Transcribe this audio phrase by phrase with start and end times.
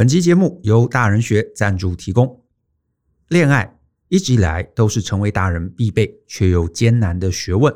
[0.00, 2.42] 本期节目由大人学赞助提供。
[3.28, 7.70] 恋爱一直以来都是成为大人必备却又艰难的学问。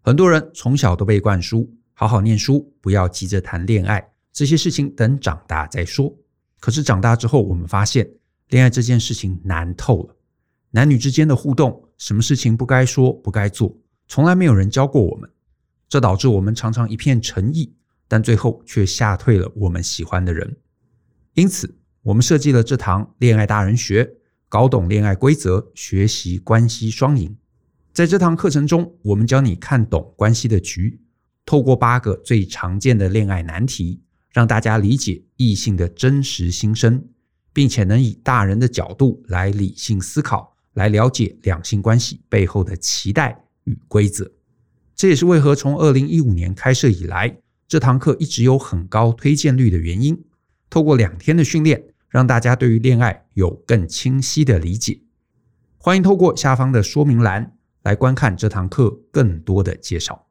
[0.00, 6.16] 很多人从小都被灌输好好念书，不要急着谈恋爱，这些事情等长大再说。
[6.60, 8.08] 可是长大之后，我们发现
[8.50, 10.14] 恋爱这件事情难透了。
[10.70, 13.76] 男女之间的互动，什么事情不该说不该做，
[14.06, 15.28] 从来没有人教过我们。
[15.88, 17.74] 这导致我们常常一片诚意，
[18.06, 20.56] 但最后却吓退了我们喜欢的人。
[21.36, 24.10] 因此，我们设计了这堂恋爱大人学。
[24.48, 27.36] 搞懂恋爱规则，学习关系双赢。
[27.92, 30.98] 在这堂课程中，我们教你看懂关系的局，
[31.44, 34.00] 透过八个最常见的恋爱难题，
[34.32, 37.04] 让大家理解异性的真实心声，
[37.52, 44.30] 并且能以大人的角度来理性思考，来了解两性关系背后的期待与规则。
[44.94, 47.36] 这也是为何从二零一五年开设以来，
[47.68, 50.24] 这堂课一直有很高推荐率的原因。
[50.76, 51.82] 透过两天的训练。
[52.08, 55.00] 让大家对于恋爱有更清晰的理解。
[55.76, 60.26] 欢迎透过下方的说明栏来观看这堂课更多的介绍。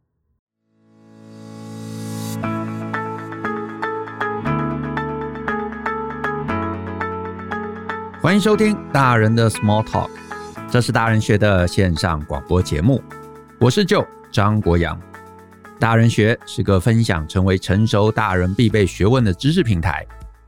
[8.19, 10.09] 欢迎收听大人的 Small Talk，
[10.72, 13.03] 这是大人学的线上广播节目。
[13.59, 15.00] 我是舅张国阳。
[15.80, 20.03] 大人学是个分享成为成熟大人必备学问的知识平台。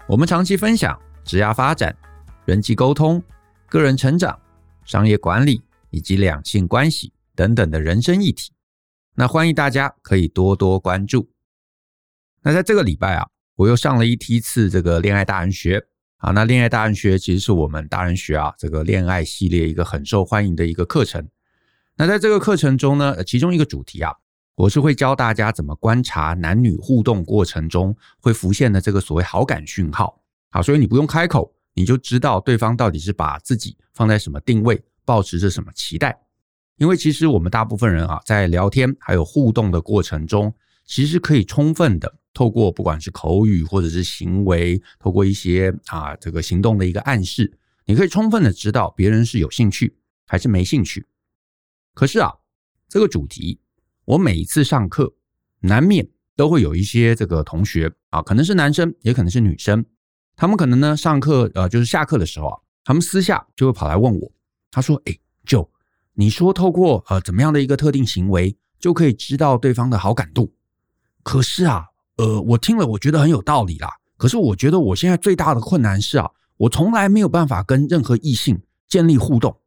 [0.09, 0.97] 我们长期分享。
[1.25, 1.93] 职业发展、
[2.45, 3.21] 人际沟通、
[3.67, 4.39] 个人成长、
[4.85, 8.53] 商业管理以及两性关系等等的人生议题，
[9.15, 11.29] 那欢迎大家可以多多关注。
[12.41, 13.27] 那在这个礼拜啊，
[13.57, 15.85] 我又上了一梯次这个恋爱大人学
[16.19, 16.31] 啊。
[16.31, 21.27] 那恋爱大人学其实是我们大人学啊这个恋爱系列一个很受欢迎的一个课程。
[21.97, 24.13] 那在这个课程中呢，其中一个主题啊，
[24.57, 30.19] 我是会教大家怎么观察男女互动过程中会浮现的这个所谓好感讯号。
[30.49, 36.19] 好，所以你不用开口，你就知道对方到底是把自己放在什么定位，抱持着什么期待。
[36.77, 40.51] 因为其实我们大部分人啊，在聊天还有互动的过程中，
[40.85, 49.95] 其实可以充分的透过不管是口语或者是行为，透过一些啊这个行动的一个暗示，你可以充分的知道别人是有兴趣
[50.25, 51.05] 还是没兴趣。
[51.93, 52.33] 可是啊，
[52.89, 53.59] 这个主题
[54.07, 55.13] 我每一次上课，
[55.59, 59.83] 难免都会有一些这个同学啊，可能是男生，也可能是女生。
[60.37, 64.31] 他们可能呢，上课呃，就是下课的时候啊，他们私下就会跑来问我，
[64.71, 65.67] 他说：“哎，Joe，
[66.13, 70.53] 你说透过呃怎么样的一个特定行为就可以知道对方的好感度？
[71.21, 73.89] 可是啊，呃，我听了我觉得很有道理啦。
[74.15, 79.59] 可是我觉得我现在最大的困难是啊，我从来没有办法跟任何异性建立互动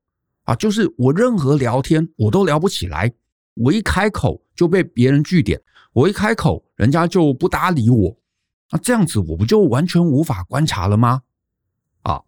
[0.44, 3.12] 啊，就是我任何聊天我都聊不起来，
[3.60, 5.60] 我一开口就被别人据点，
[5.92, 8.16] 我一开口人家就不搭理我。”
[8.72, 11.22] 那这样子我不就完全无法观察了吗？
[12.02, 12.22] 啊，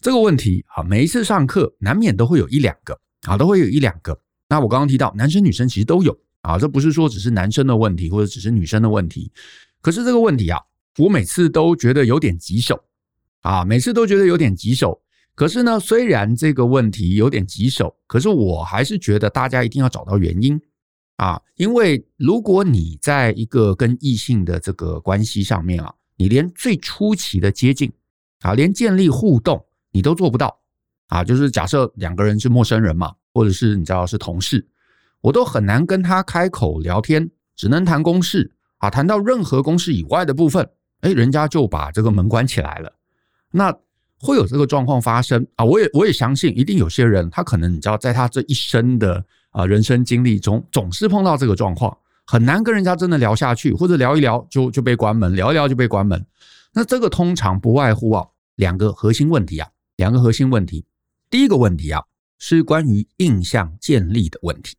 [0.00, 4.20] 这个问题啊，每一次上课难免都会有一两个啊，都会有一两个。
[4.48, 9.32] 那我刚刚提到男生女生其实都有啊，这不是说只是男生的问题或者只是女生的问题。
[9.80, 10.60] 可是这个问题啊，
[10.98, 12.84] 我每次都觉得有点棘手
[13.40, 15.01] 啊，每次都觉得有点棘手。
[15.34, 20.60] 可是呢，虽然这个问题有点棘手，可是我还是觉得大家一定要找到原因。
[21.16, 27.92] 啊，因为如果你在一个跟异性的这个关系上面啊，你连最初期的接近
[28.40, 30.58] 啊，连建立互动你都做不到
[31.08, 34.66] 啊，就是假设两个人是陌生人嘛，或者是你知道是同事，
[35.20, 40.68] 我都很难跟他开口聊天，只能谈公事啊，谈到任何公事以外的部分，
[41.02, 42.92] 哎，人家就把这个门关起来了。
[43.52, 43.72] 那
[44.22, 49.22] 会有这个状况发生啊，我也我也相信，一定有些人他可能你知道，在他这一生的。
[49.52, 51.94] 啊，人生经历中总是碰到这个状况，
[52.24, 56.24] 很难跟人家真的聊下去，或者聊一聊就就被关门，聊一聊就被关门。
[56.72, 60.86] 那这个通常不外乎啊两个核心问题啊，两个核心问题。
[61.28, 62.02] 第一个问题啊
[62.38, 64.74] 是关于印象建立的问题，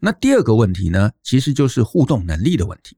[0.00, 2.96] 那第二个问题呢，其实就是互动能力的问题。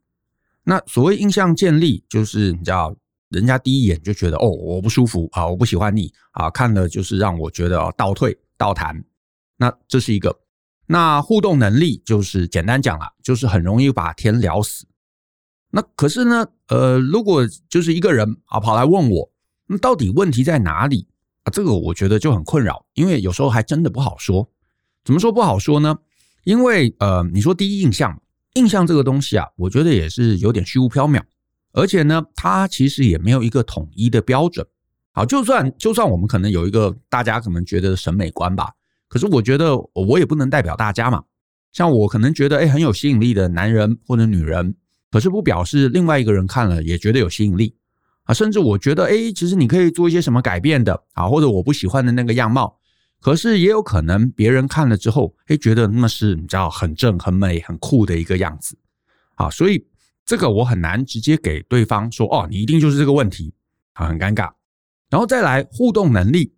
[0.63, 2.95] 那所谓印象建立，就是你知道，
[3.29, 9.05] 人家第一眼就觉得哦，我不舒服啊，我不喜欢你啊，看了就是让我觉得倒退倒弹。
[9.57, 10.39] 那这是一个。
[10.89, 14.87] 那互动能力就是简单讲了，就是很容易把天聊死。
[15.71, 19.33] 那可是呢，呃，如果就是一个人啊跑来问我，
[19.67, 21.09] 那到底问题在哪里
[21.43, 21.51] 啊？
[21.51, 24.49] 这个我觉得就很困扰，因为有时候还真的不好说。
[25.05, 25.99] 怎么说不好说呢？
[26.45, 28.23] 因为呃，你说第一印象，
[28.55, 31.21] 印象这个东西啊，我觉得也是有点虚无缥缈，
[31.77, 34.67] 而且呢，它其实也没有一个统一的标准。
[35.13, 38.71] 好，就算就算我们可能有一个大家可能觉得的审美观吧。
[39.09, 41.23] 可是我觉得我也不能代表大家嘛，
[41.73, 44.75] 像我可能觉得诶很有吸引力的男人或者女人，
[45.11, 47.77] 可是不表示另外一个人看了也觉得有吸引力
[48.25, 52.79] 啊，甚至我觉得，哎，其实你可以做一些什么改变的啊，或者我不喜欢的那个样貌，
[53.21, 58.77] 可是也有可能别人看了之后，哎，觉得那是你知道很正、很美、很酷的一个样子，
[59.37, 59.87] 啊，所以
[60.27, 63.55] 这个我很难直接给对方说，哦，你一定就是这个问题，
[63.93, 64.51] 啊，很尴尬。
[65.09, 66.53] 然后再来互动能力，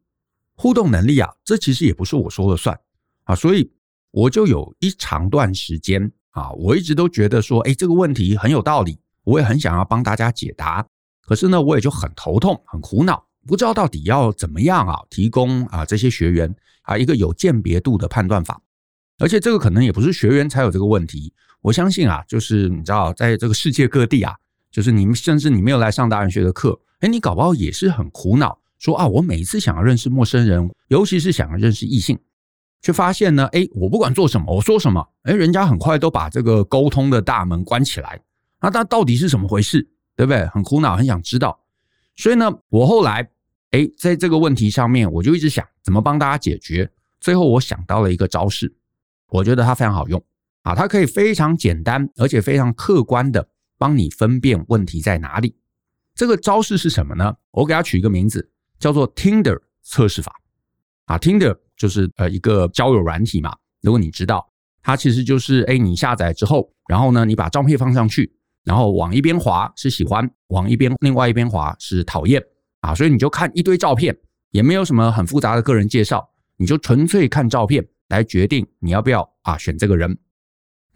[0.54, 2.80] 互动能力啊，这其实也不是我说了算
[3.24, 3.70] 啊，所以
[4.10, 10.86] 我就有一长段时间啊，我一直都觉得说，哎，这个问题很有道理，我也很想要帮大家解答。
[11.20, 18.62] 可是呢，我也就很头痛、很苦恼，不知道到底要怎么样啊，提供啊这些学员啊一个有鉴别度的判断法。
[19.18, 24.34] 而且这个可能也不是学员才有这个问题，我相信啊，就是你知道，在这个世界各地啊，
[24.70, 32.18] 就是你们甚至你没有来上大人学的课，哎，你搞不好也是很苦恼，说啊，我每一次想要认识陌生人，尤其是想要认识异性，
[32.80, 38.20] 却发现呢，哎，我不管做什么，我说什么，哎，人家很快都把这个沟通的大门关起来，
[38.60, 39.88] 那它到底是什么回事？
[40.16, 40.44] 对不对？
[40.46, 41.60] 很苦恼，很想知道。
[42.16, 43.30] 所以呢，我后来
[43.70, 46.90] 哎，在这个问题上面，我就一直想怎么帮大家解决。
[47.20, 48.74] 最后，我想到了一个招式，
[49.28, 50.20] 我觉得它非常好用
[50.68, 53.48] 啊，它可以非常简单，而且非常客观的
[53.78, 55.56] 帮你分辨问题在哪里。
[56.14, 57.34] 这个招式是什么呢？
[57.52, 60.30] 我给它取一个名字，叫做 Tinder 测试法
[61.06, 61.16] 啊。
[61.16, 63.56] Tinder 就是呃一个交友软体嘛。
[63.80, 64.46] 如果你知道，
[64.82, 68.30] 它其实就是哎，你下载之后，然后呢，你把照片放上去。
[68.64, 72.42] 然后往一边滑是喜欢，往一边另外一边滑是讨厌
[72.80, 74.14] 啊，所以你就看一堆照片，
[74.50, 76.28] 也没有什么很复杂的个人介绍，
[76.58, 80.18] 你就纯粹看照片来决定你要不要啊选这个人。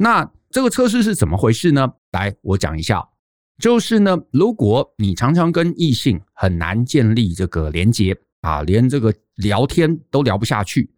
[0.03, 1.89] 那这个测试是怎么回事呢？
[2.11, 3.09] 来，我讲一下，
[3.57, 10.91] 就是呢，如果你常常跟异性很难建立这个连接啊，连这个聊天都聊不下去，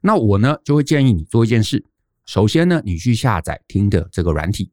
[0.00, 1.84] 那我呢就会建议你做一件事，
[2.26, 4.70] 首先呢，你去下载听的这个软体，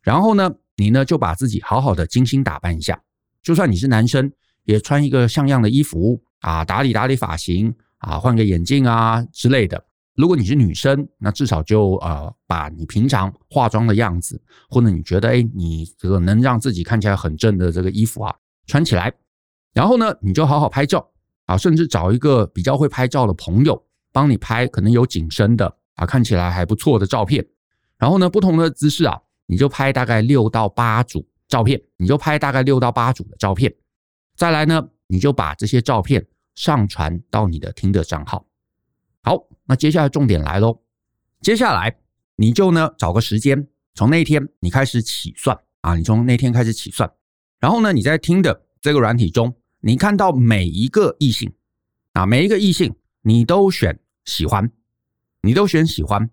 [0.00, 0.54] 然后呢。
[0.80, 3.02] 你呢，就把自己好好的精心打扮一下，
[3.42, 4.30] 就算你是男生，
[4.62, 9.87] 也穿一个像样的衣服啊，打理打理发型啊，换个眼镜啊之类的。
[10.18, 18.34] 如果你是女生，那至少就呃，把你平常化妆的样子，或者你觉得诶，你这个能让自己看起来很正的这个衣服啊，
[18.66, 19.12] 穿起来。
[19.72, 21.08] 然后呢，你就好好拍照
[21.46, 23.80] 啊，甚至找一个比较会拍照的朋友
[24.12, 27.46] 帮你拍，可能有景深的啊，看起来还不错的照片。
[27.96, 29.18] 然后呢，不同的姿势啊。
[29.50, 33.74] 你就拍大概六到八组照片，你就拍大概六到八组的照片，
[34.36, 36.22] 再来呢，你就把这些照片
[36.54, 38.44] 上传到你的听的账号。
[39.28, 40.80] 好，那接下来重点来喽，
[41.42, 41.98] 接下来
[42.36, 47.12] 你就呢找个时间，从那天你开始起算啊，你从那天开始起算，
[47.60, 51.52] 然后呢，你在听的这个软体中，你看到每一个异性
[52.14, 54.72] 啊，每一个异性你都选喜欢，
[55.42, 56.30] 你都选喜欢，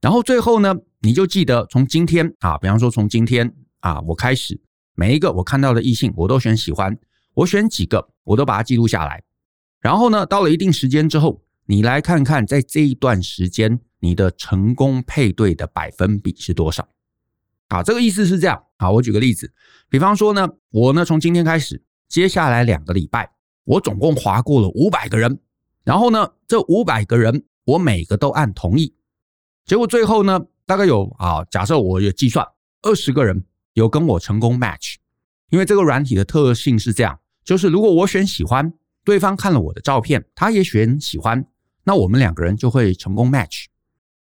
[0.00, 4.60] 然后最后呢，你就记得从今天啊，比方说从今天啊，我开始
[4.94, 6.96] 每一个我看到的异性，我都选喜欢，
[7.34, 9.24] 我选几个，我都把它记录下来。
[9.80, 16.88] 然后呢，到了一定时间之后，你来看看在这一段时间你的成功配对的百分比是多少。
[17.68, 18.64] 啊，这个意思是这样。
[18.78, 19.52] 好，我举个例子，
[19.88, 23.30] 比方说呢，我呢从今天开始，接下来两个礼拜，
[23.64, 25.40] 我总共划过了五百个人，
[25.84, 28.94] 然后呢，这五百个人我每个都按同意，
[29.64, 30.40] 结果最后呢。
[30.68, 32.44] 大概有啊，假设我有计算
[32.82, 34.96] 二十个人有跟我成功 match，
[35.48, 38.72] 因为这个软体的特性是这样，就是如果我选喜欢，
[39.04, 41.46] 对方看了我的照片，他也选喜欢，
[41.88, 43.66] 那我们两个人就会成功 match。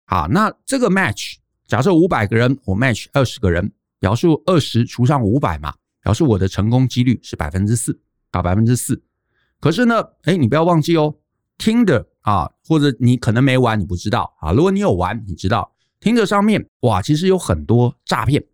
[0.06, 9.02] 好，那这个 match，假设五百个人我 match 二十个人，表示二十除上五百嘛，表示我的成功几率是百分之四啊，百分之四。
[9.60, 9.96] 可是呢，
[10.26, 11.16] 哎，你不要忘记哦
[11.58, 15.74] ，Tinder 啊，或者你可能没玩，你不知道啊，如果你有玩，你知道。
[16.00, 18.46] Tinder 上面哇，其实有很多诈骗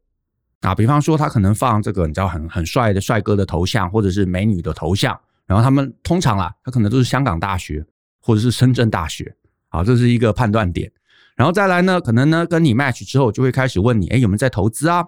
[0.62, 7.86] 啊，比方说他可能放这个你知道很很帅的帅哥的头像，或者是美女的头像，然后他们通常啦，他可能都是香港大学
[8.22, 9.36] 或者是深圳大学，
[9.70, 10.92] 啊，这是一个判断点。
[11.36, 15.06] 然后再来呢，可能呢跟你 match 之后，就会开始问你，哎，有没有在投资啊？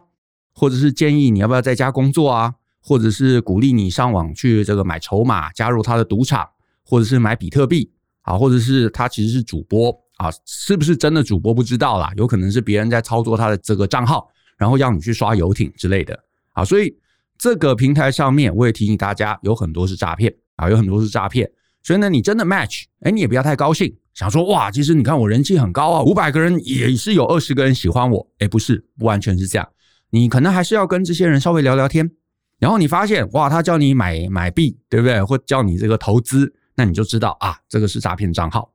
[0.53, 2.55] 或者是建议你要不要在家工作啊？
[2.82, 6.50] 或者是鼓励你上网去这个买筹码，加入他的赌场，
[6.84, 7.91] 或者是买比特币
[8.24, 9.98] 啊，或者是他其实是主播。
[10.17, 12.13] 啊，是不是真的主播不知道啦？
[12.15, 16.17] 有可能是别人在操作他的这个账号，然后要你去刷游艇之类的。
[16.51, 16.96] 啊，所以
[17.36, 21.50] 这个平台上面我也提醒大家，有很多是诈骗啊，有很多是诈骗。
[21.83, 28.25] 所以呢，你真的 match，哎，你也不要太高兴，想说哇，其实你看我人气很高啊，五百个人也是有二十个人喜欢我。
[28.39, 29.67] 哎，不是，不完全是这样。
[30.09, 32.09] 你可能还是要跟这些人稍微聊聊天，
[32.57, 35.21] 然后你发现哇，他叫你买买币，对不对？
[35.21, 38.71] 或叫你这个投资，那你就知道啊，这个是诈骗账号。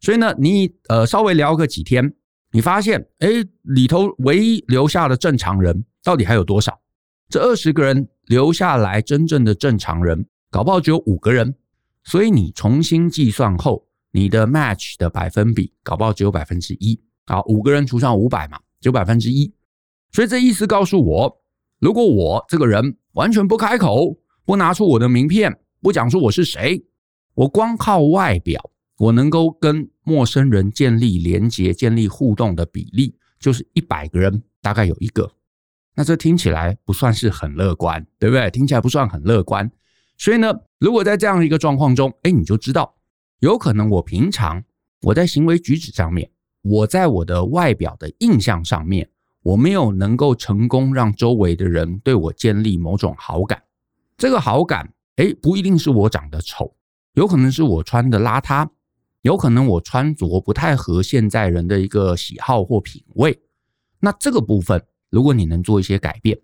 [0.00, 2.12] 所以呢，你呃稍微聊个几天，
[2.52, 6.78] 你发现诶里头唯一留下的正常人到底还有多少？
[7.30, 11.54] 这二十个人留下来真正的正常人，搞不好只有五个人。
[12.04, 17.00] 所以你重新计算后，你的 match 的百分比搞不好只有百分之一。
[17.26, 19.52] 好，五个人除上五百嘛，只有百分之一。
[20.12, 21.40] 所以这意思告诉我，
[21.78, 26.84] 如果我这个人完全不开口，不拿出我的名片，不讲出我是谁，
[27.34, 28.60] 我光靠外表，
[28.98, 35.30] 我能够跟陌生人建立连接、建立互动的比例，就是一百个人大概有一个。
[35.94, 38.50] 那这听起来不算是很乐观，对不对？
[38.50, 39.70] 听起来不算很乐观。
[40.20, 42.94] 所以呢，如果在这样一个状况中，哎，你就知道，
[43.38, 44.62] 有可能我平常
[45.00, 49.08] 我在行为举止上面，我在我的外表的印象上面。
[49.42, 53.62] 我没有能够成功让周围的人对我建立某种好感，
[54.18, 56.76] 这个好感，诶，不一定是我长得丑，
[57.14, 58.68] 有可能是我穿的邋遢，
[59.22, 63.40] 有可能我穿着不太合现在人的一个喜好或品味。
[63.98, 66.38] 那这个部分，如果你能做一些改变，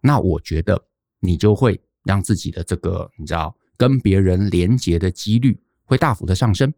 [0.00, 0.80] 那我觉得
[1.18, 6.72] 你就会让自己的这个你知道跟别人连接的几率会大幅的上升。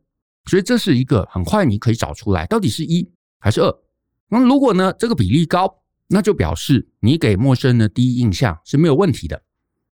[0.46, 3.06] 所以这是一个很快你可以找出来到底是一
[3.38, 3.72] 还是二。
[4.28, 9.42] 那如果呢，这个比例高，那就表示你给陌生人的第一印象是没有问题的，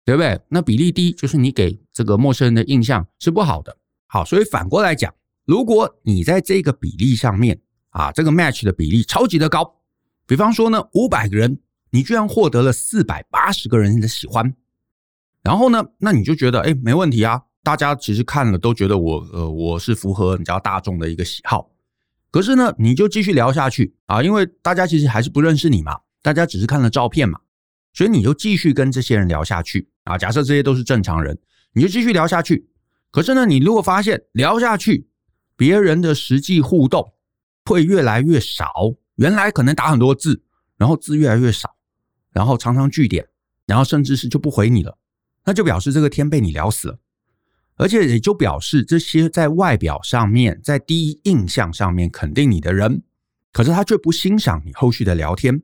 [0.03, 0.39] 对不对？
[0.49, 3.77] 那比例低，就是你给这个陌生人的印象是不好的。
[4.07, 5.13] 好，所以反过来讲，
[5.45, 7.61] 如果你在这个比例上面
[7.91, 9.79] 啊，这个 match 的比例超级的高，
[10.25, 11.59] 比方说呢，五百个人，
[11.91, 14.53] 你居然获得了四百八十个人的喜欢，
[15.43, 21.71] 然后呢，那你就觉得，哎，没问题啊，大家其实看了都觉得我，呃，我是符合你知道大众的一个喜好。
[22.29, 27.39] 可是呢，你就继续聊下去啊，因为大家其实还是不认识你嘛，大家只是看了照片嘛，
[27.93, 30.17] 所以你就继续跟这些人聊下去啊。
[30.17, 31.37] 假设这些都是正常人，
[31.73, 32.67] 你就继续聊下去。
[33.11, 35.07] 可是呢，你如果发现聊下去，
[35.57, 37.13] 别人的实际互动
[37.65, 38.71] 会越来越少，
[39.15, 40.41] 原来可能打很多字，
[40.77, 41.75] 然后字越来越少，
[42.31, 43.27] 然后常常句点，
[43.65, 44.97] 然后甚至是就不回你了，
[45.45, 46.99] 那就表示这个天被你聊死了。
[47.77, 53.01] 而且也就表示，这些在外表上面、在第一印象上面肯定你的人，
[53.51, 55.63] 可是他却不欣赏你后续的聊天，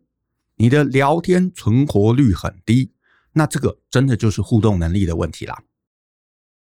[0.56, 2.92] 你的聊天存活率很低，
[3.34, 5.62] 那这个真的就是互动能力的问题啦。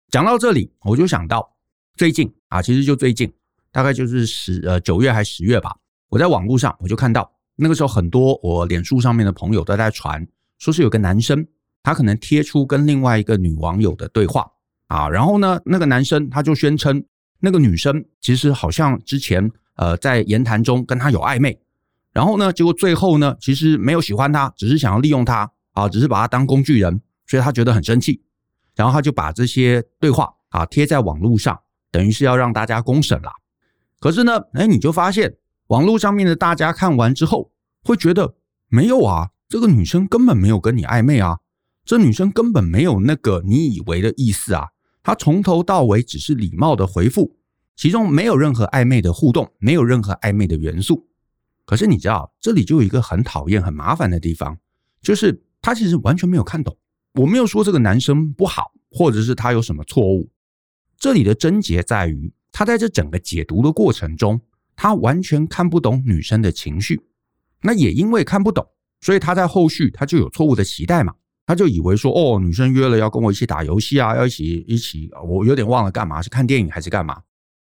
[0.08, 1.56] 讲到这里，我就想到
[1.96, 3.32] 最近啊，其实就最近，
[3.72, 5.76] 大概就是十呃九月还是十月吧，
[6.10, 10.24] 我在网络上我就看到那个时候很多我脸书上面的朋友都在传，
[10.58, 11.44] 说是有个男生
[11.82, 14.50] 他可能贴出跟另外一个女网友的对话。
[14.88, 17.04] 啊，然后呢，那个男生他就宣称，
[17.38, 21.60] 那个女生其实好像之前呃在言谈中跟他有暧昧，
[22.12, 28.20] 然后呢，结果最后呢，其实没有喜欢他，只是想要利用他啊，只是把他当工具人，所以他觉得很生气，
[28.74, 31.56] 然后他就把这些对话啊贴在网络上，
[31.92, 33.30] 等于是要让大家公审啦。
[34.00, 35.36] 可是呢，哎，你就发现
[35.68, 37.52] 网络上面的大家看完之后，
[37.84, 38.34] 会觉得
[38.66, 41.38] 没有啊，这个女生根本没有跟你暧昧啊，
[41.90, 44.68] 这女生根本没有那个你以为的意思啊。
[45.02, 47.36] 她从头到尾只是礼貌的回复，
[47.74, 51.08] 其中没有任何暧昧的互动，没有任何暧昧的元素。
[51.64, 54.56] 可是你知道，这里就有一个很讨厌、很麻烦的地方，
[55.02, 56.78] 就是他其实完全没有看懂。
[57.14, 60.30] 我没有说这个男生不好，或者是他有什么错误。
[60.96, 64.40] 这里的症结在于，他在这整个解读的过程中，
[64.76, 67.02] 他完全看不懂女生的情绪。
[67.62, 68.64] 那也因为看不懂，
[69.00, 71.14] 所以他在后续他就有错误的期待嘛。
[71.50, 77.20] 他就以为说，哦，女生约了要跟我一起打游戏啊，要一起一起，我有点忘了干嘛，是看电影还是干嘛？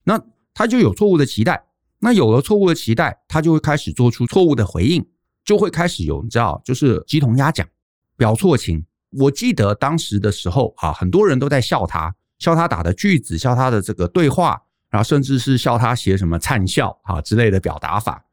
[0.03, 0.21] 那
[0.53, 1.63] 他就有错误的期待，
[1.97, 5.03] 那有了错误的期待，他就会开始做出错误的回应，
[5.43, 7.67] 就会开始有你知道，就是鸡同鸭讲，
[8.15, 8.85] 表错情。
[9.17, 14.61] 我记得当时的时候啊，很多人都在笑他，笑他打的句子，笑他的这个对话，
[14.91, 18.23] 然后甚至是笑他写什么灿笑啊之类的表达法。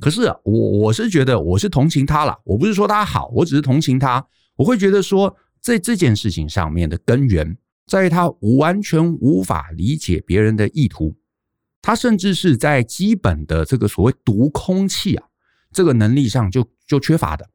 [0.00, 4.26] 可是我我是觉得我是同情他了，我不是说他好，我只是同情他。
[4.56, 11.16] 我会觉得说，在这件事情上面的根源，在于他完全无法理解别人的意图，
[11.82, 15.26] 他甚至是在基本的这个所谓读空气啊
[15.72, 17.48] 这个能力上就就缺乏的。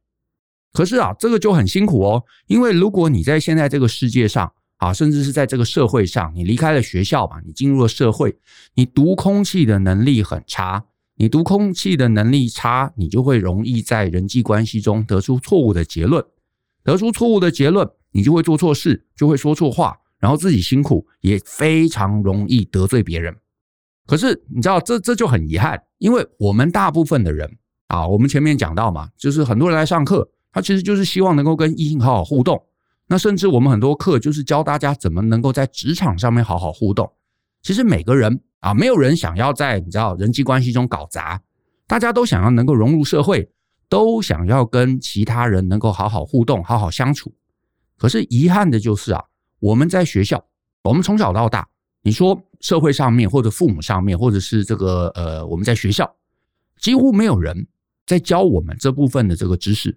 [0.72, 8.38] 可是啊，这个就很辛苦哦，因为如果你在现在这个世界上啊，甚至是在这个社会上，你离开了学校吧，你进入了社会，
[8.74, 10.84] 你读空气的能力很差，
[11.16, 16.24] 你读空气的能力差，你就会容易在人际关系中得出错误的结论。
[16.84, 23.36] 得出错误的结论，你就会做错事，就会说错话，然后自己辛苦，也非常容易得罪别人。
[24.06, 32.60] 可是你知道，这这就很遗憾，因为我们大部分的人啊，我们前面讲到嘛，就是很多人来上课，他其实就是希望能够跟异性好好互动。
[33.06, 37.12] 那甚至我们很多课就是教大家怎么能够在职场上面好好互动。
[37.62, 41.40] 其实每个人啊，没有人想要在你知道人际关系中搞砸，
[41.86, 43.50] 大家都想要能够融入社会。
[43.92, 47.30] 都想要跟其他人能够好好互动、好好相处，
[47.98, 49.22] 可是遗憾的就是啊，
[49.60, 50.42] 我们在学校，
[50.82, 51.68] 我们从小到大，
[52.00, 56.10] 你说社会上面或者父母上面，或者是这个呃，我们在学校，
[56.78, 57.66] 几乎没有人
[58.06, 59.94] 在教我们这部分的这个知识。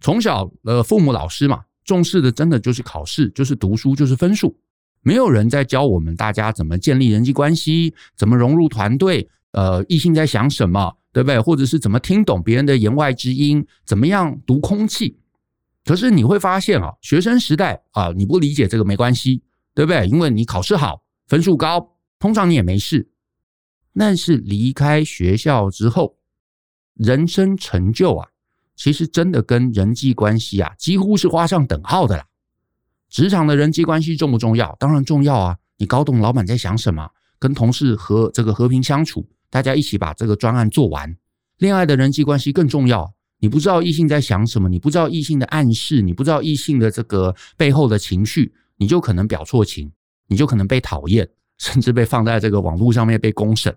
[0.00, 4.58] 从小呃，父母老师嘛，重视的真的就是考试，就是读书，就是分数。
[5.02, 11.40] 没有人在教我们大家怎么建立人际关系，怎么融入团队，呃，异性在想什么，对不对？
[11.40, 15.18] 或者是怎么听懂别人的言外之音，怎么样读空气。
[15.84, 19.42] 可是你会发现啊，学生时代啊，你不理解这个没关系，
[19.74, 20.06] 对不对？
[20.06, 23.10] 因为你考试好，分数高，通常你也没事。
[23.92, 26.16] 但是离开学校之后，
[26.94, 28.28] 人生成就啊，
[28.76, 32.26] 其实真的跟人际关系啊，几乎是画上等号的啦。
[33.08, 34.76] 职场的人际关系重不重要？
[34.78, 35.58] 当然重要啊！
[35.78, 41.16] 你搞懂老板在想什么，跟同事和这个和平相处，大家一起把这个专案做完。
[41.58, 49.92] 恋爱的人际关系更重要，你不知道异性在想什么，你不知道异性的暗示，你不知道异性的这个背后的情绪，你就可能表错情，
[50.28, 51.28] 你就可能被讨厌，
[51.58, 53.76] 甚至被放在这个网络上面被公审，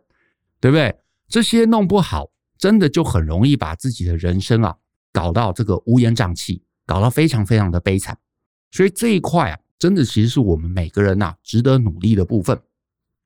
[0.62, 0.96] 对不对？
[1.28, 4.76] 这些弄不好，真的就很容易把自己的人生啊
[5.12, 8.18] 搞到这个乌烟瘴气，搞到非常非常的悲惨。
[8.72, 12.60] 所以这一块啊，真的其实是我们每个人呐值得努力的部分。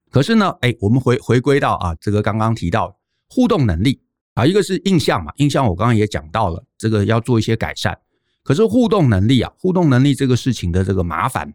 [0.10, 2.98] 可是呢，哎，我们回回归到啊，这个刚刚提到
[3.30, 4.02] 互动能力
[4.34, 7.98] 啊，一个是印象嘛，印象我刚刚也讲到了，这个要做一些改善。
[8.44, 11.54] 可是互动能力啊，互动能力这个事情的这个麻烦，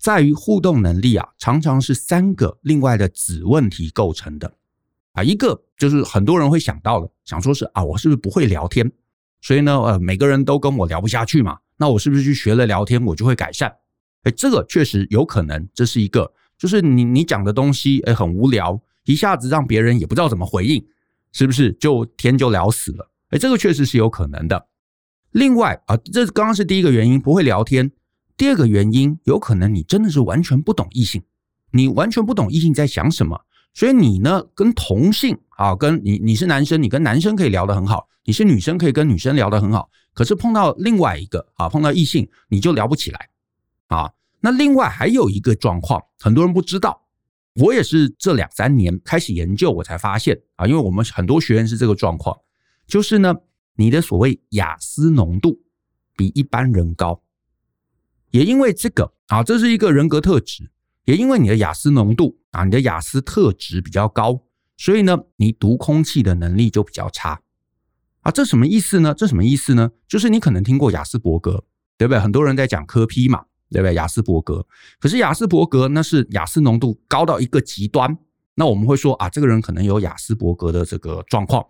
[0.00, 4.50] 在于互动能力啊，常常是三个另外的子问题构成的
[5.12, 5.22] 啊。
[5.22, 8.90] 一个就是很多人会想到的，想说是啊，我是不是不会聊天？
[9.42, 11.58] 所以呢，呃，每个人都跟我聊不下去嘛。
[11.76, 13.74] 那我是不是去学了聊天，我就会改善？
[14.22, 16.30] 哎，这个确实有可能，这是一个，
[16.60, 20.86] 就是你你讲的东西，哎，很无聊，一下子让别人也不知道怎么回应，
[21.32, 23.10] 是不是就天就聊死了？
[23.30, 24.66] 哎，这个确实是有可能的。
[25.30, 27.90] 另外啊，这刚刚是第一个原因，不会聊天。
[28.36, 31.22] 第二个原因，有可能你真的是完全不懂异性，
[31.70, 33.40] 你完全不懂异性在想什么，
[33.72, 39.88] 所以你呢，跟同性啊，跟你你是男生，你跟男生可以聊得很好，你是女生可以跟女生聊得很好。
[40.12, 43.28] 可是碰到另外一个啊，碰到异性你就聊不起来
[43.88, 44.10] 啊。
[44.40, 47.06] 那另外还有一个状况，很多人不知道，
[47.56, 52.38] 我也是这两三年开始研究，我才发现啊，因为我们很多学员是这个状况，
[52.86, 53.34] 就是呢，
[53.76, 55.60] 你的所谓雅思浓度
[56.16, 57.22] 比一般人高，
[58.30, 60.70] 也因为这个啊，这是一个人格特质，
[61.04, 64.44] 也因为你的雅思浓度啊，你的雅思特质比较高，
[64.76, 67.42] 所以呢，你读空气的能力就比较差。
[68.20, 69.14] 啊，这什么意思呢？
[69.14, 69.92] 这什么意思呢？
[70.06, 71.64] 就是你可能听过雅斯伯格，
[71.96, 72.20] 对不对？
[72.20, 73.94] 很多人在讲科 P 嘛，对不对？
[73.94, 74.66] 亚斯伯格，
[74.98, 78.16] 可是亚斯伯格那是雅思浓度高到一个极端，
[78.54, 81.64] 那我们会说啊，这个人可能有亚斯伯格的这个状况。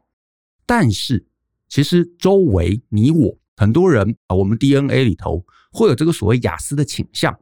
[0.67, 1.27] 但是
[1.69, 7.39] 其实周围你我很多人啊，我们 DNA 里头会有这个所谓雅斯的倾向，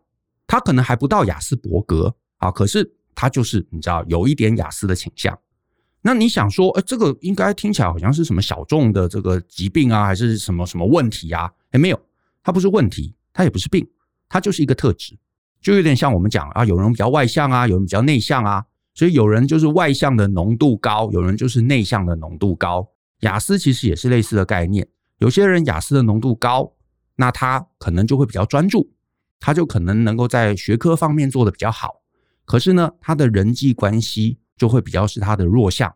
[0.47, 5.39] 他可能还不到雅斯伯格啊，可是他就是你知道有一点雅斯的倾向。
[6.01, 11.51] 那你想说，哎，这个应该听起来好像是什么小众的这个疾病啊，还是什么什么问题啊？
[11.73, 12.01] 哎，没有，
[12.43, 13.87] 它不是问题，它也不是病，
[14.29, 15.19] 它就是一个特质，
[15.61, 18.65] 就有点像我们讲啊，有人比较外向啊，有人比较内向啊，
[18.95, 22.89] 所以有人就是外向的浓度高，有人就是内向的浓度高。
[23.21, 24.89] 雅思其实也是类似的概念，
[25.19, 26.73] 有些人雅思的浓度高，
[27.17, 28.91] 那他可能就会比较专注，
[29.41, 32.03] 他就可能能够在学科方面做得比较好，
[32.45, 34.39] 可是呢，他的人际关系。
[34.59, 35.95] 就会比较是他的弱项，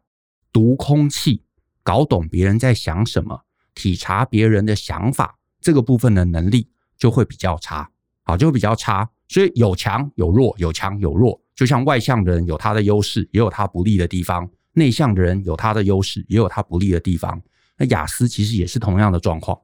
[0.53, 1.43] 读空气，
[1.83, 3.41] 搞懂别人在想什么，
[3.75, 7.91] 体察别人的想法，这个部分的能力就会比较差，
[8.25, 9.09] 好，就会比较差。
[9.29, 17.41] 所以有强有弱，有强有弱，就像外向的人有他的优势，也有他不利的地方；内向的人有他的优势，也有他不利的地方。
[17.79, 19.59] 那雅思其实也是同样的状况，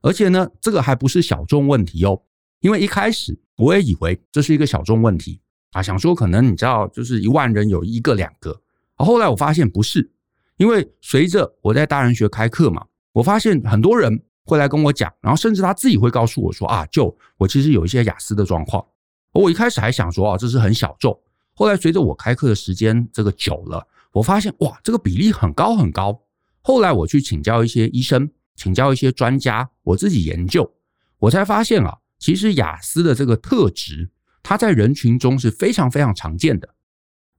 [0.00, 2.22] 而且呢，这个还不是小众问题哦，
[2.60, 5.40] 因为一开始我也以为这是一个小众问题。
[5.72, 8.60] 啊，想说可能你知道，就是一万人有一个两个。
[8.96, 10.10] 后来我发现不是，
[10.56, 18.84] 因为随着我在大人学开课嘛，我发现很多人会来跟我讲，然后甚至他自己会告诉我说啊，就我其实有一些雅思的状况。
[19.32, 21.18] 我一开始还想说啊，这是很小众。
[21.54, 26.20] 后来随着我开课的时间这个久了，我发现哇，这个比例很高很高。
[26.62, 30.70] 后来我去请教一些医生，请教一些专家，我自己研究，
[31.18, 34.10] 我才发现啊，其实雅思的这个特质。
[34.42, 36.74] 它在人群中是非常非常常见的，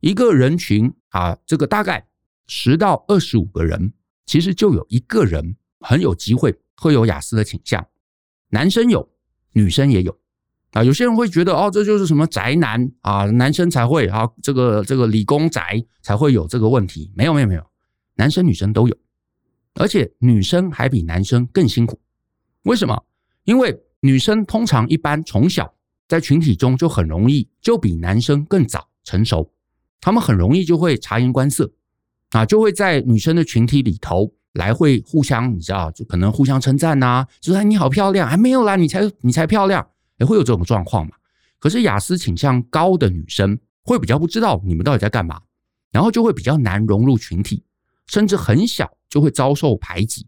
[0.01, 2.07] 一个人群啊，这个大概
[2.45, 3.91] 十到二十五个人，
[4.27, 7.87] 其实就有一个人很有机会会有雅思的倾向，
[8.49, 9.07] 男生有，
[9.53, 10.17] 女生也有
[10.71, 10.83] 啊。
[10.83, 17.11] 有些人会觉得哦，这就是什么宅男啊，男生才会啊，这个这个理工宅才会有这个问题。
[17.15, 17.63] 没有没有没有，
[18.15, 18.97] 男生女生都有，
[19.75, 22.01] 而且女生还比男生更辛苦。
[22.63, 23.05] 为什么？
[23.43, 25.71] 因为女生通常一般从小
[26.07, 29.53] 在群体中就很容易就比男生更早成熟，
[29.99, 31.71] 他们很容易就会察言观色
[32.31, 39.87] 啊，就会在女生的群体里头来回互相，你知道，就可能互相称赞呐，就说你好漂亮，还没有啦，你才你才漂亮，
[40.17, 41.13] 也会有这种状况嘛。
[41.59, 45.39] 可是雅思倾向高的女生会比较不知道你们到底在干嘛，
[45.91, 47.63] 然后就会比较难融入群体，
[48.07, 50.27] 甚至很小就会遭受排挤，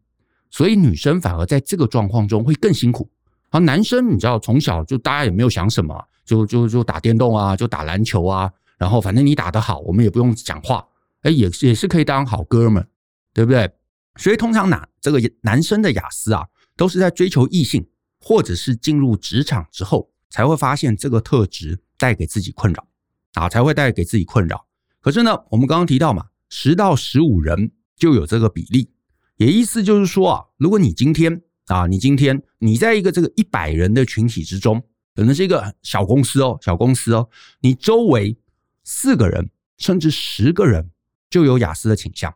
[0.49, 3.09] 所以女生反而在这个状况中会更辛苦。
[3.49, 10.85] 而男生你知道从小就大家也没有想什么，就就就打电动啊，就打篮球啊，然后反正你打得好，我们也不用讲话，
[11.23, 12.87] 哎，也也是可以当好哥们，
[13.33, 13.69] 对不对？
[14.17, 16.45] 所以通常男这个男生的雅思啊，
[16.75, 17.87] 都是在追求异性
[18.19, 20.09] 或者是进入职场之后。
[20.35, 22.87] 才会发现这个特质带给自己困扰
[23.33, 24.65] 啊，才会带给自己困扰。
[24.99, 28.89] 可是呢，我们刚刚提到嘛，十到十五人就有这个比例，
[29.37, 34.81] 也意思就是说啊，如果你今天啊，你今天你在一个这个一百人的群体之中，
[35.13, 38.35] 可能是一个小公司哦，小公司哦，你周围
[38.83, 40.89] 四个人甚至十个人
[41.29, 42.33] 就有雅思的倾向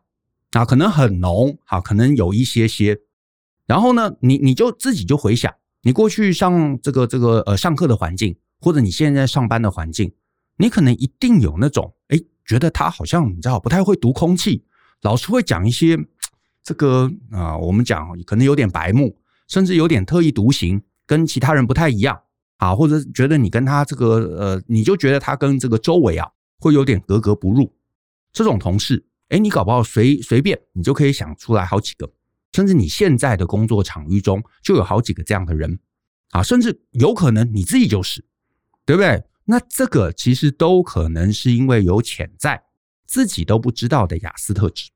[0.52, 2.98] 啊，可能很浓啊，可能有一些些。
[3.66, 5.54] 然后呢，你你就自己就回想。
[5.82, 10.12] 你过去上这个这个呃上课的环境，或者你现在上班的环境，
[10.56, 14.64] 你可能一定有那种哎，觉得他好像你知道不太会读空气，
[15.02, 15.98] 老师会讲一些
[16.64, 22.20] 这个啊、我们讲可能有点白目，甚至有点特立独行，跟其他人不太一样
[22.56, 24.06] 啊，或者觉得你跟他这个
[24.38, 27.72] 呃，你就觉得他跟这个周围啊会有点格格不入。
[28.32, 32.12] 这种同事，哎，你搞不好随随便你就可以想出来好几个。
[32.52, 35.78] 甚至你现在的工作场域中就有好几个这样的人
[36.30, 38.24] 啊，甚至有可能你自己就是，
[38.86, 39.22] 对不对？
[39.44, 42.62] 那这个其实都可能是因为有潜在
[43.06, 44.90] 自己都不知道的雅斯特质。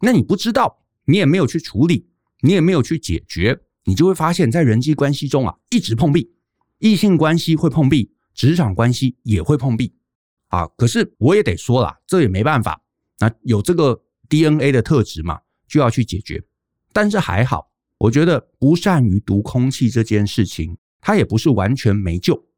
[0.00, 2.08] 那你不知道，你也没有去处理，
[2.40, 6.34] 你也没有去解决，你就会发现，在人际关系中啊，一直碰壁，
[6.78, 9.94] 异性关系会碰壁，职场关系也会碰壁
[10.48, 10.66] 啊。
[10.76, 12.82] 可是我也得说了，这也没办法，
[13.22, 16.42] 那有这个 DNA 的特质嘛，就要去解决。
[16.92, 22.48] 但是还好，我觉得不善于读空气这件事情，它也不是完全没救。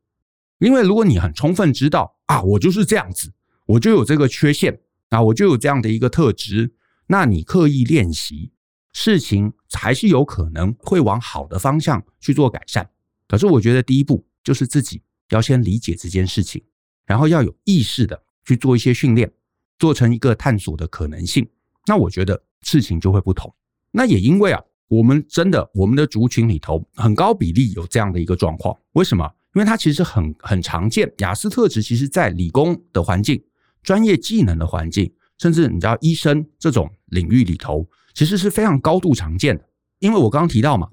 [0.61, 3.31] 因为如果你很充分知道啊，我就是这样子，
[3.67, 6.73] 我就有这个缺陷啊，我就有这样的一个特质，
[7.09, 8.51] 那你刻意练习，
[8.95, 12.89] 事情还是有可能会往好的方向去做改善。
[13.29, 16.65] 可是我觉得第一步就是自己要先理解这件事情，
[17.05, 19.31] 然后要有意识的去做一些训练，
[19.79, 21.49] 做成一个探索的可能性。
[21.87, 23.55] 那我觉得事情就会不同。
[23.91, 28.77] 那也因为啊，我们真的我们的族群里头很高比例有这样的一个状况。
[28.93, 29.31] 为什么？
[29.55, 31.13] 因为它其实很很常见。
[31.19, 33.41] 雅斯特质其实在理工的环境、
[33.83, 39.65] 专业技能的环境，甚至你知道医生这种领域里头，其实是非常高度常见的。
[40.01, 40.89] 因为我刚刚提到嘛，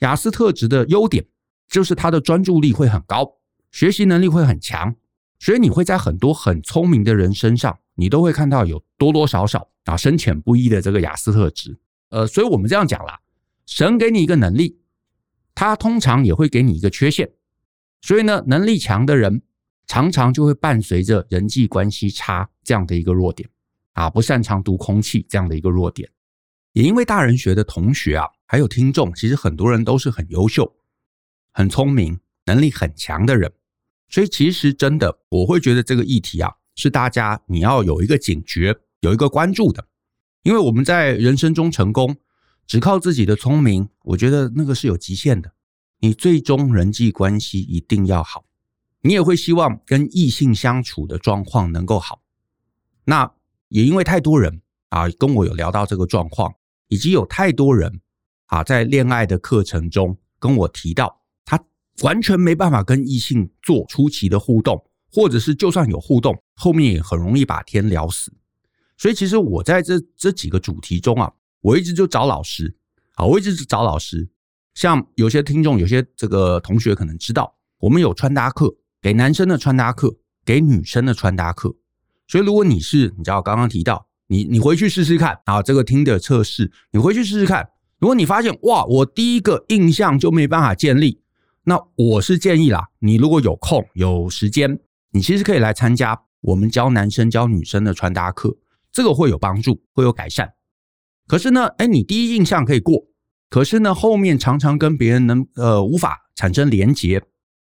[0.00, 1.24] 雅斯特质的优点
[1.68, 3.36] 就是他的专注力会很高，
[3.70, 4.96] 学习能力会很强，
[5.38, 11.78] 所以你会在很多很聪明的人身上，你都会看到有多多少少啊深浅不一的这个雅斯特质。
[12.08, 13.20] 呃，所以我们这样讲啦，
[13.66, 14.80] 神给你一个能力，
[15.54, 17.30] 他通常也会给你一个缺陷。
[18.00, 19.42] 所以呢，能力强的人
[19.86, 23.46] 常常就会伴随着人际关系差这样的一个弱点
[23.92, 26.08] 啊，不擅长读空气这样的一个弱点。
[26.72, 30.72] 也因为大人学的同学啊，还有听众，其实很多人都是很优秀、
[31.52, 33.52] 很聪明、能力很强的人，
[34.08, 39.86] 所以其实真的，我会觉得这个议题啊，是大家你要有一个警觉、有一个关注的。
[40.42, 42.16] 因为我们在人生中成功，
[42.66, 45.52] 只靠自己的聪明，我觉得那个是有极限的。
[45.98, 48.46] 你最终人际关系一定要好，
[49.02, 52.22] 你也会希望跟异性相处的状况能够好。
[53.04, 53.30] 那
[53.68, 56.54] 也因为太多人啊跟我有聊到这个状况，
[56.88, 58.00] 以及有太多人
[58.46, 61.62] 啊在恋爱的课程中跟我提到，他
[62.02, 68.32] 完全没办法跟异性做出奇的互动，或者是就算有互动，后面也很容易把天聊死。
[68.96, 72.76] 所以其实我在这这几个主题中啊，我一直就找老师
[73.14, 74.28] 啊，我一直找老师。
[74.74, 81.74] 像有些听众、有些这个同学可能知道，我们有穿搭课，给男生的穿搭课，给女生的穿搭课。
[82.28, 87.68] 所以如果你是，你知道刚刚提到，你你回去试试看啊，这个听的测试，你回去试试看。
[87.98, 91.20] 如果你发现哇，我第一个印象就没办法建立，
[91.64, 94.78] 那我是建议啦，你如果有空有时间，
[95.12, 98.56] 你其实可以来参加我们教男生教女生的穿搭课。
[98.92, 100.54] 这个会有帮助，会有改善。
[101.28, 103.06] 可是呢，哎，你第一印象可以过，
[103.48, 107.22] 可是呢，后面常常跟别人能呃无法产生连结。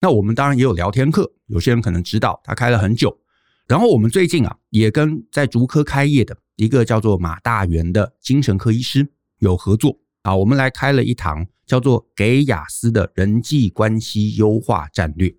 [0.03, 3.19] 那我们当然也有聊天课，有些人可能知道他开了很久。
[3.67, 15.35] 然后我们最近啊，也跟在竹科开业的一个叫做马大元的精神科医师有合作啊，我们来开了一堂叫做“给雅思的人际关系优化战略”。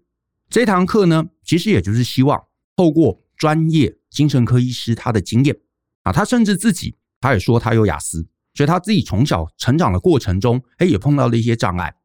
[0.49, 2.39] 这堂课呢，其实也就是希望
[2.75, 5.57] 透过专业精神科医师他的经验
[6.03, 11.95] 啊，他甚至自己他也说他有雅思，所以他自己从小成长的过程中，哎，也碰到了一些障碍，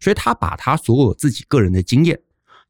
[0.00, 2.20] 所以他把他所有自己个人的经验，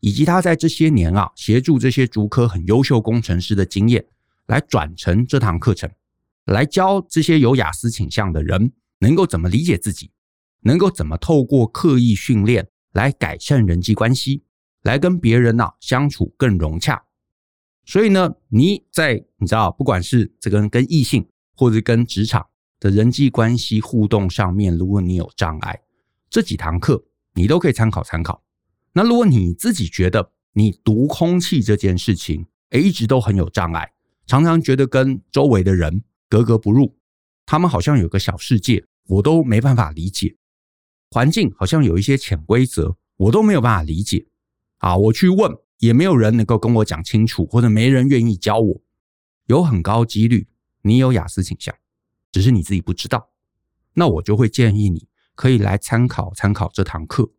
[0.00, 4.04] 以及他在这些年啊协助这些竹科很优秀工程师的经验，
[4.46, 5.90] 来转成这堂课程，
[6.44, 10.10] 来教这些有雅思倾向的人能够怎么理解自己，
[10.60, 14.42] 能够怎么透过刻意训练来改善人际关系，
[14.82, 17.04] 来跟别人啊相处更融洽。
[17.84, 22.46] 所以呢，你在你知道，不管是这个跟异性或者跟职场
[22.78, 25.80] 的人际关系互动上面，如果你有障碍，
[26.28, 27.02] 这几堂课
[27.34, 28.42] 你都可以参考参考。
[28.92, 33.92] 那如果你自己觉得你读空气这件事情，哎，一直都很有障碍，
[34.26, 36.94] 常常觉得跟周围的人格格不入，
[37.46, 40.36] 他们好像有个小世界，我都没办法理解。
[41.10, 44.26] 环境好像有一些潜规则，我都没有办法理解。
[44.78, 48.80] 啊，我去问，也没有人能够跟我讲清楚，或者没人愿意教我。
[49.46, 50.48] 有很高几率
[50.82, 51.74] 你有雅思倾向，
[52.30, 53.30] 只是你自己不知道。
[53.94, 57.32] 那我就会建议你可以来参考参考这堂课。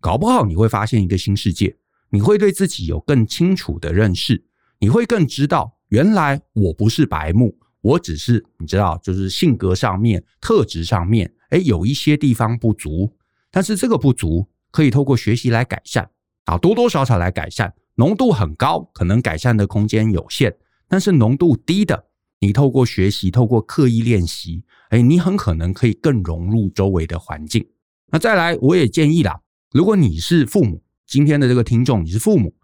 [0.00, 1.76] 搞不好你会发现一个新世界，
[2.10, 4.44] 你会对自己有更清楚的认识，
[4.78, 13.16] 你会更知道原来我不是白目，我只是你知道，就是性格上面、特质上面，诶，有一些地方不足，
[13.50, 16.10] 但是这个不足可以透过学习来改善，
[16.46, 17.72] 啊，多多少少来改善。
[17.96, 20.54] 浓度很高，可能改善的空间有限，
[20.86, 22.06] 但是浓度低的，
[22.40, 27.66] 你透过学习，透过刻意练习，诶，你很可能可以更融入周围的环境。
[28.08, 29.40] 那再来，我也建议啦。
[29.72, 32.54] 如果你是父母，今天的这个听众你是父母，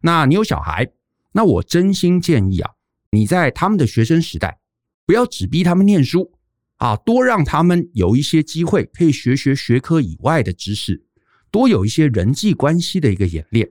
[0.00, 0.90] 那你有小孩，
[1.32, 2.70] 那我真心建议啊，
[3.10, 4.60] 你在他们的学生时代，
[5.04, 6.32] 不要只逼他们念书
[6.78, 11.04] 啊，多让他们有一些机会可以学学学科以外的知识，
[11.50, 13.68] 多有一些人际关系的一个演练，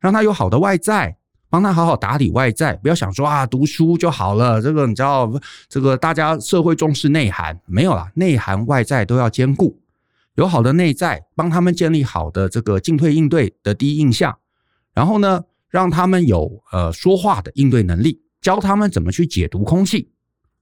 [0.00, 1.16] 让他有好的外在，
[1.48, 5.30] 帮他好好打理外在，不要想说啊读书就好了，这个你知道，
[5.68, 9.80] 这个大家社会重视内涵，没有啦，内涵外在都要兼顾。
[10.34, 14.38] 有好的内在，帮他们建立好的这个进退应对的第一印象，
[14.92, 20.10] 然后呢，让他们有呃说话的应对能力，教他们怎么去解读空气。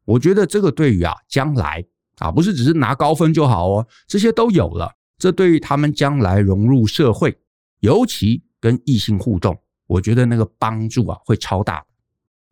[0.05, 1.85] 我觉得这个对于啊将来
[2.19, 7.39] 啊不是只是拿高分就好哦，这些都有了，这对于他们将来融入社会，
[7.81, 11.85] 尤其跟异性互动，我觉得那个帮助啊会超大。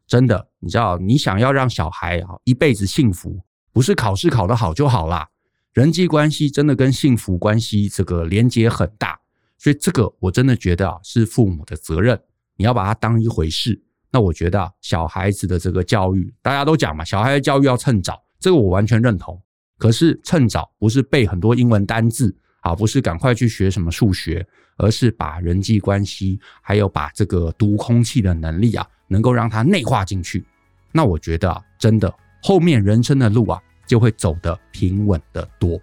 [0.07, 3.41] 真的，你知道，你想要让小孩啊一辈子幸福，
[3.73, 5.29] 不是考试考得好就好啦。
[5.73, 9.19] 人际关系真的跟幸福关系这个连接很大，
[9.57, 12.21] 所以这个我真的觉得啊是父母的责任，
[12.57, 13.83] 你要把它当一回事。
[14.11, 19.41] 那我觉得啊，小孩子的这个教育，大家都讲嘛，小孩的教育要趁早，这个我完全认同。
[19.79, 24.45] 可是趁早不是背很多英文单字啊，不是赶快去学什么数学，
[24.77, 30.45] 而是把人际关系还有把这个读空气的能力啊，能够让它内化进去。
[30.91, 33.61] 那我觉得啊，真的后面人生的路啊。
[33.85, 35.79] 就会走得平稳得多。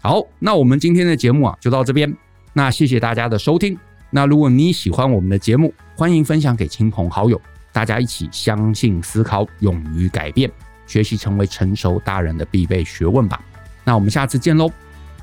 [0.00, 2.16] 好，那我们今天的节目啊，就到这边。
[2.54, 3.76] 那谢谢大家的收听。
[4.08, 7.38] 那如果你喜欢我们的节目，欢迎分享给亲朋好友，
[7.72, 10.50] 大家一起相信、思考、勇于改变，
[10.86, 13.44] 学习成为成熟大人的必备学问吧。
[13.84, 14.70] 那我们下次见喽，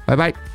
[0.05, 0.52] 拜拜。